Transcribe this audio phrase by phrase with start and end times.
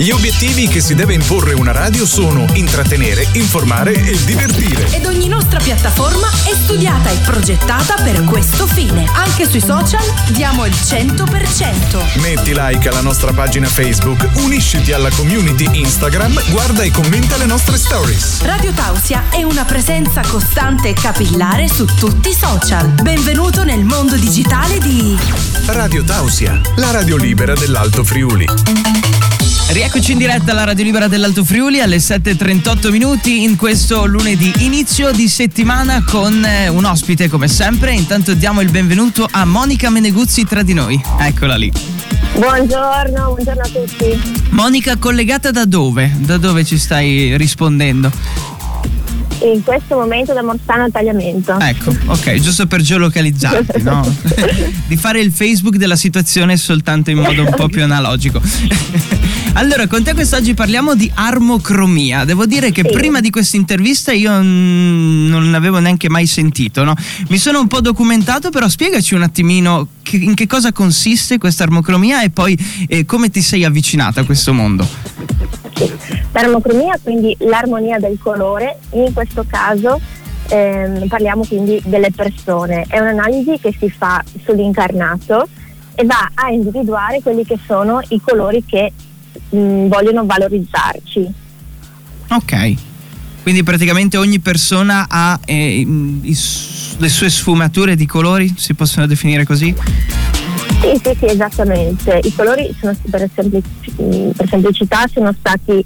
[0.00, 4.90] Gli obiettivi che si deve imporre una radio sono intrattenere, informare e divertire.
[4.94, 9.04] Ed ogni nostra piattaforma è studiata e progettata per questo fine.
[9.12, 12.18] Anche sui social diamo il 100%.
[12.22, 17.76] Metti like alla nostra pagina Facebook, unisciti alla community Instagram, guarda e commenta le nostre
[17.76, 18.40] stories.
[18.40, 22.86] Radio Tausia è una presenza costante e capillare su tutti i social.
[23.02, 25.14] Benvenuto nel mondo digitale di
[25.66, 28.46] Radio Tausia, la radio libera dell'Alto Friuli.
[29.72, 35.12] Rieccoci in diretta alla Radio Libera dell'Alto Friuli alle 7.38 minuti in questo lunedì inizio
[35.12, 37.92] di settimana con eh, un ospite come sempre.
[37.92, 41.00] Intanto diamo il benvenuto a Monica Meneguzzi tra di noi.
[41.20, 41.72] Eccola lì.
[42.34, 44.48] Buongiorno, buongiorno a tutti.
[44.50, 46.16] Monica, collegata da dove?
[46.18, 48.10] Da dove ci stai rispondendo?
[49.42, 51.58] In questo momento da Morsano al tagliamento.
[51.58, 54.02] Ecco, ok, giusto per geolocalizzarti, no?
[54.86, 58.40] Di fare il Facebook della situazione soltanto in modo un po' più analogico.
[59.54, 62.24] Allora, con te quest'oggi parliamo di armocromia.
[62.24, 62.92] Devo dire che Sì.
[62.92, 66.94] prima di questa intervista io non l'avevo neanche mai sentito, no?
[67.28, 71.64] Mi sono un po' documentato, però spiegaci un attimino che- in che cosa consiste questa
[71.64, 72.56] armocromia e poi
[72.88, 74.86] eh, come ti sei avvicinata a questo mondo.
[76.40, 80.00] L'armocromia, quindi l'armonia del colore, in questo caso
[80.48, 82.86] ehm, parliamo quindi delle persone.
[82.88, 85.46] È un'analisi che si fa sull'incarnato
[85.94, 88.90] e va a individuare quelli che sono i colori che
[89.50, 91.32] mh, vogliono valorizzarci.
[92.30, 92.74] Ok.
[93.42, 99.74] Quindi praticamente ogni persona ha eh, le sue sfumature di colori, si possono definire così?
[100.80, 102.20] Sì, sì, sì, esattamente.
[102.22, 105.84] I colori sono, per, mh, per semplicità sono stati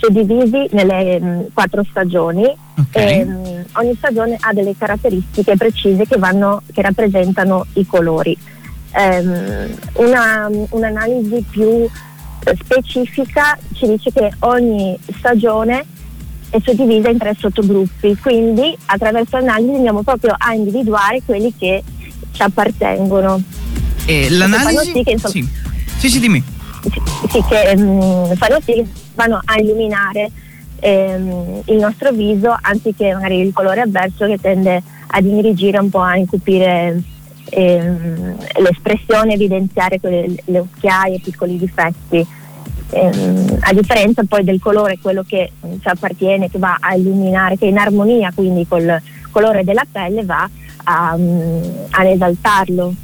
[0.00, 2.96] suddivisi nelle mh, quattro stagioni Ok.
[2.96, 8.36] e mh, ogni stagione ha delle caratteristiche precise che, vanno, che rappresentano i colori.
[8.92, 11.68] Ehm, una- un'analisi più
[12.44, 15.84] eh, specifica ci dice che ogni stagione
[16.48, 21.84] è suddivisa in tre sottogruppi, quindi attraverso l'analisi andiamo proprio a individuare quelli che
[22.32, 23.40] ci appartengono.
[24.06, 24.92] E l'analisi...
[24.94, 25.48] sì che, insomma- Sì.
[25.98, 26.42] sì, sì, dimmi.
[27.30, 30.30] Sì, che mm, fanno sì che vanno a illuminare
[30.80, 36.00] ehm, il nostro viso anziché magari il colore avverso che tende ad ingrigire un po'
[36.00, 37.02] a incupire
[37.50, 42.26] ehm, l'espressione, evidenziare quelle, le occhiaie, piccoli difetti.
[42.92, 47.66] Ehm, a differenza poi del colore, quello che ci appartiene, che va a illuminare, che
[47.66, 49.00] è in armonia quindi col
[49.30, 50.48] colore della pelle, va
[50.84, 52.94] a, mm, ad esaltarlo.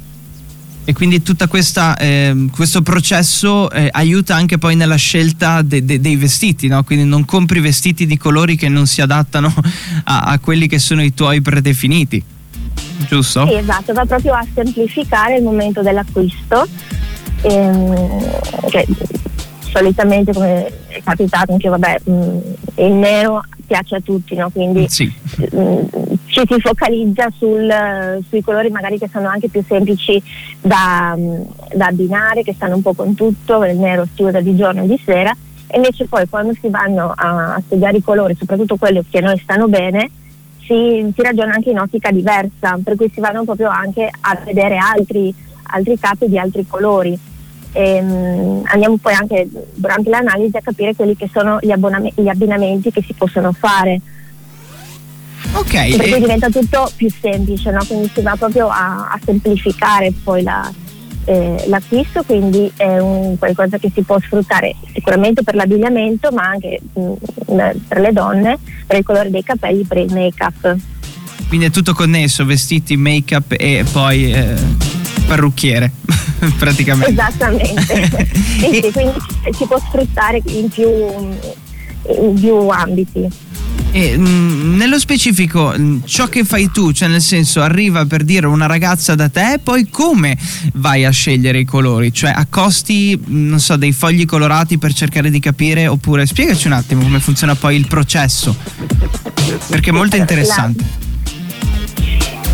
[0.89, 6.69] E quindi tutto questo processo eh, aiuta anche poi nella scelta de- de- dei vestiti,
[6.69, 6.81] no?
[6.85, 9.53] Quindi non compri vestiti di colori che non si adattano
[10.05, 12.23] a, a quelli che sono i tuoi predefiniti,
[13.09, 13.45] giusto?
[13.47, 16.65] Sì, esatto, va proprio a semplificare il momento dell'acquisto,
[17.41, 18.85] ehm, che
[19.69, 22.37] solitamente come è capitato anche vabbè, mh,
[22.77, 24.49] il nero piace a tutti, no?
[24.51, 25.11] quindi Sì.
[25.51, 25.96] mh,
[26.45, 30.21] ci si focalizza sul- sui colori magari che sono anche più semplici
[30.61, 34.55] da, mh, da abbinare, che stanno un po' con tutto, il nero si usa di
[34.55, 35.35] giorno e di sera,
[35.67, 39.21] e invece poi quando si vanno a, a studiare i colori, soprattutto quelli che a
[39.21, 40.09] noi stanno bene,
[40.59, 44.77] si, si ragiona anche in ottica diversa, per cui si vanno proprio anche a vedere
[44.77, 45.33] altri,
[45.63, 47.17] altri capi di altri colori.
[47.73, 51.73] Ehm, andiamo poi anche durante l'analisi a capire quelli che sono gli,
[52.15, 53.99] gli abbinamenti che si possono fare,
[55.53, 57.83] Ok, per cui e- diventa tutto più semplice, no?
[57.85, 60.71] quindi si va proprio a, a semplificare poi la-
[61.25, 66.79] eh, l'acquisto, quindi è un qualcosa che si può sfruttare sicuramente per l'abbigliamento, ma anche
[66.93, 67.11] mh,
[67.87, 70.75] per le donne, per il colore dei capelli, per il make-up.
[71.49, 74.55] quindi è tutto connesso, vestiti, make-up e poi eh,
[75.27, 75.91] parrucchiere,
[76.57, 77.11] praticamente.
[77.11, 79.13] Esattamente, sì, quindi
[79.51, 80.89] si può sfruttare in più,
[82.21, 83.27] in più ambiti.
[83.99, 88.45] E, mh, nello specifico, mh, ciò che fai tu, cioè nel senso arriva per dire
[88.45, 90.37] una ragazza da te, poi come
[90.73, 92.13] vai a scegliere i colori?
[92.13, 96.73] Cioè accosti, mh, non so, dei fogli colorati per cercare di capire oppure spiegaci un
[96.73, 98.55] attimo come funziona poi il processo,
[99.67, 100.83] perché è molto La- interessante.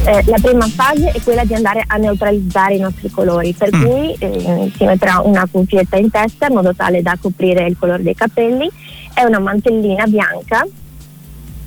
[0.05, 3.83] Eh, la prima fase è quella di andare a neutralizzare i nostri colori, per Mm.
[3.83, 8.01] cui eh, si metterà una cuffietta in testa in modo tale da coprire il colore
[8.01, 8.69] dei capelli
[9.13, 10.65] e una mantellina bianca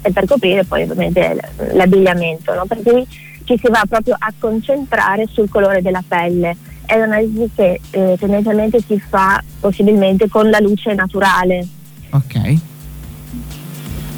[0.07, 1.37] e per coprire poi ovviamente
[1.73, 2.65] l'abbigliamento, no?
[2.65, 3.05] per cui
[3.45, 6.57] ci si va proprio a concentrare sul colore della pelle.
[6.85, 11.67] È un'analisi che eh, tendenzialmente si fa possibilmente con la luce naturale.
[12.11, 12.57] Ok.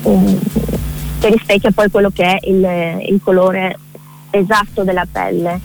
[0.09, 0.37] mm,
[1.21, 3.79] che rispecchia poi quello che è il, il colore
[4.31, 5.59] esatto della pelle.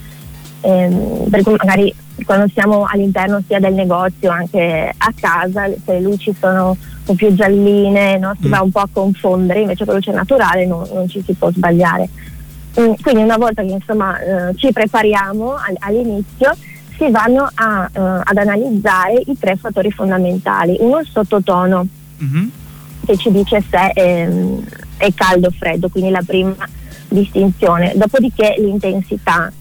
[0.65, 1.93] Ehm, per cui magari
[2.25, 7.15] quando siamo all'interno sia del negozio anche a casa, se le luci sono un po'
[7.15, 8.33] più gialline, no?
[8.39, 8.51] si mm.
[8.51, 12.07] va un po' a confondere, invece con luce naturale non, non ci si può sbagliare.
[12.79, 16.55] Mm, quindi una volta che insomma, eh, ci prepariamo all'inizio
[16.97, 20.77] si vanno a, eh, ad analizzare i tre fattori fondamentali.
[20.79, 21.85] Uno è il sottotono
[22.23, 22.47] mm-hmm.
[23.05, 24.29] che ci dice se è,
[24.97, 26.55] è caldo o freddo, quindi la prima
[27.09, 27.93] distinzione.
[27.95, 29.51] Dopodiché l'intensità,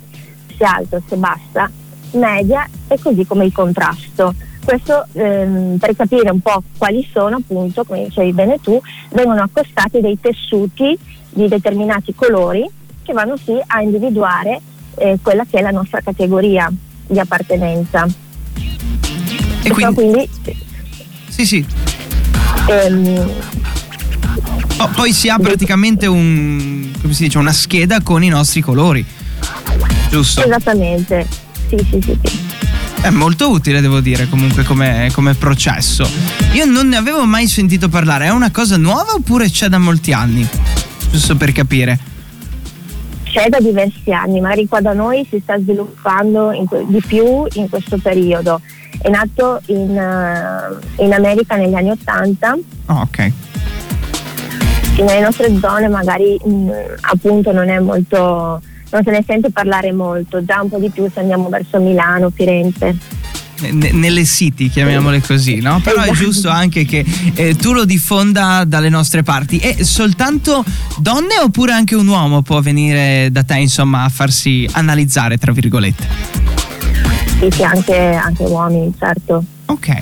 [0.57, 1.71] se alta o se bassa,
[2.13, 4.35] media e così come il contrasto.
[4.65, 10.01] Questo ehm, per capire un po' quali sono, appunto, come dicevi bene tu, vengono accostati
[10.01, 10.97] dei tessuti
[11.31, 12.69] di determinati colori
[13.03, 14.61] che vanno sì a individuare
[14.97, 16.71] eh, quella che è la nostra categoria
[17.07, 18.07] di appartenenza.
[19.65, 19.95] E quindi...
[19.95, 20.31] quindi
[21.29, 21.67] sì, sì.
[22.69, 23.31] Ehm,
[24.79, 29.05] oh, poi si ha praticamente un, si dice, una scheda con i nostri colori,
[30.13, 30.45] giusto?
[30.45, 31.27] Esattamente,
[31.69, 32.19] sì, sì, sì.
[32.23, 32.41] sì.
[33.01, 36.09] È molto utile, devo dire, comunque come, come, processo.
[36.53, 38.27] Io non ne avevo mai sentito parlare.
[38.27, 40.47] È una cosa nuova oppure c'è da molti anni?
[41.11, 42.11] Giusto per capire
[43.33, 47.71] c'è da diversi anni, magari qua da noi si sta sviluppando que- di più in
[47.71, 48.61] questo periodo.
[49.01, 52.55] È nato in, uh, in America negli anni Ottanta.
[52.87, 53.33] Oh, ok.
[54.99, 56.71] Nelle nostre zone magari mh, mm,
[57.01, 58.61] appunto non è molto,
[58.93, 62.31] non se ne sente parlare molto, già un po' di più se andiamo verso Milano,
[62.31, 62.97] Firenze
[63.71, 65.81] nelle city, chiamiamole così, no?
[65.83, 67.05] Però è giusto anche che
[67.35, 69.59] eh, tu lo diffonda dalle nostre parti.
[69.59, 70.65] E soltanto
[70.97, 76.07] donne oppure anche un uomo può venire da te, insomma, a farsi analizzare, tra virgolette?
[77.39, 79.45] Sì, sì, anche, anche uomini, certo.
[79.67, 79.97] Ok.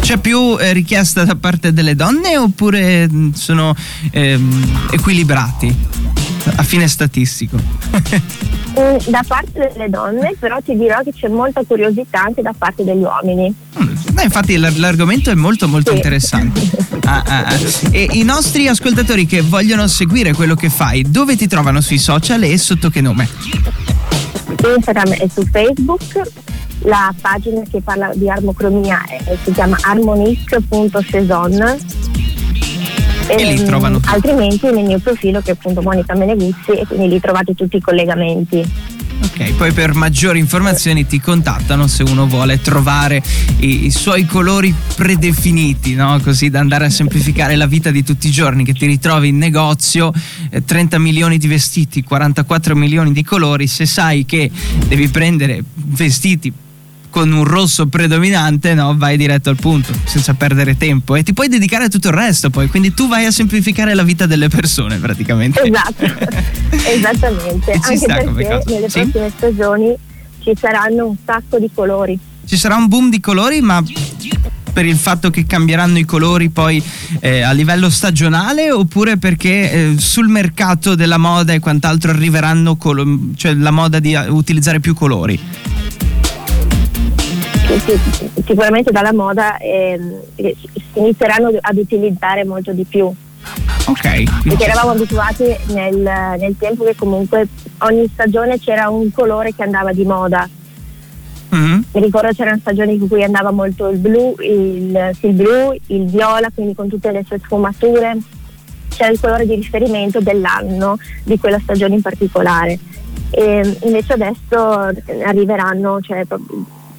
[0.00, 3.74] C'è più eh, richiesta da parte delle donne oppure mm, sono
[4.10, 6.11] ehm, equilibrati
[6.56, 7.56] a fine statistico?
[7.56, 12.84] Mm, da parte delle donne, però ti dirò che c'è molta curiosità anche da parte
[12.84, 13.52] degli uomini.
[13.82, 15.96] Mm, infatti l'argomento è molto molto sì.
[15.96, 16.90] interessante.
[17.04, 17.56] Ah, ah, ah.
[17.90, 22.44] E i nostri ascoltatori che vogliono seguire quello che fai, dove ti trovano sui social
[22.44, 23.28] e sotto che nome?
[24.76, 26.22] Instagram e su Facebook.
[26.84, 32.11] La pagina che parla di armocromia è, si chiama harmonic.saison
[33.26, 34.14] e, e lì ehm, trovano tutto.
[34.14, 37.80] altrimenti nel mio profilo che è appunto Monica Meneguzzi e quindi lì trovate tutti i
[37.80, 43.22] collegamenti Ok, poi per maggiori informazioni ti contattano se uno vuole trovare
[43.58, 46.20] i, i suoi colori predefiniti, no?
[46.20, 49.38] così da andare a semplificare la vita di tutti i giorni, che ti ritrovi in
[49.38, 50.12] negozio
[50.50, 54.50] eh, 30 milioni di vestiti, 44 milioni di colori, se sai che
[54.88, 56.52] devi prendere vestiti
[57.12, 61.48] con un rosso predominante, no, vai diretto al punto, senza perdere tempo e ti puoi
[61.48, 64.96] dedicare a tutto il resto poi, quindi tu vai a semplificare la vita delle persone
[64.96, 65.60] praticamente.
[65.62, 66.04] Esatto,
[66.88, 69.00] esattamente, anche perché nelle sì?
[69.00, 69.94] prossime stagioni
[70.38, 72.18] ci saranno un sacco di colori.
[72.46, 73.84] Ci sarà un boom di colori, ma
[74.72, 76.82] per il fatto che cambieranno i colori poi
[77.20, 83.18] eh, a livello stagionale oppure perché eh, sul mercato della moda e quant'altro arriveranno colo-
[83.36, 85.38] cioè la moda di utilizzare più colori?
[87.78, 89.98] Sicuramente dalla moda eh,
[90.36, 90.56] si
[90.94, 93.12] inizieranno ad utilizzare molto di più.
[93.86, 94.42] Ok.
[94.44, 95.96] Perché eravamo abituati nel,
[96.38, 97.48] nel, tempo che comunque
[97.78, 100.48] ogni stagione c'era un colore che andava di moda.
[101.54, 101.80] Mm-hmm.
[101.92, 106.50] Mi ricordo c'erano stagioni in cui andava molto il blu, il, il blu, il viola,
[106.54, 108.16] quindi con tutte le sue sfumature.
[108.88, 112.78] C'era il colore di riferimento dell'anno, di quella stagione in particolare.
[113.30, 114.90] E invece adesso
[115.24, 116.24] arriveranno, cioè,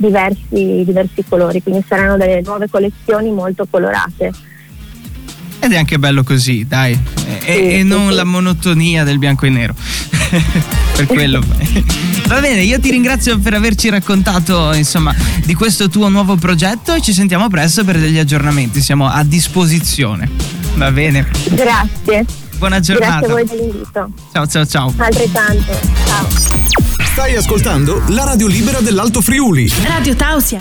[0.07, 4.31] diversi, diversi colori, quindi saranno delle nuove collezioni molto colorate.
[5.59, 8.15] Ed è anche bello così, dai, e, sì, e non sì.
[8.15, 9.73] la monotonia del bianco e nero.
[10.95, 11.41] per quello.
[12.27, 17.01] Va bene, io ti ringrazio per averci raccontato insomma di questo tuo nuovo progetto e
[17.01, 20.29] ci sentiamo presto per degli aggiornamenti, siamo a disposizione.
[20.75, 21.27] Va bene.
[21.49, 22.25] Grazie.
[22.57, 23.19] Buona giornata.
[23.19, 24.09] Grazie a voi dell'invito.
[24.31, 24.93] Ciao ciao ciao.
[24.97, 25.79] Altrettanto.
[26.05, 27.02] Ciao.
[27.13, 29.71] Stai ascoltando la radio libera dell'Alto Friuli.
[29.85, 30.59] Radio Tausia.